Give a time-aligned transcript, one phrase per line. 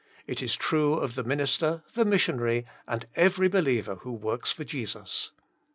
[0.25, 4.63] It is true of the minister, the missionary, and every be liever who works for
[4.63, 5.29] Jesus.